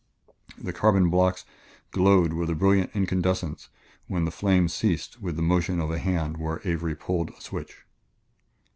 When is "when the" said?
4.07-4.31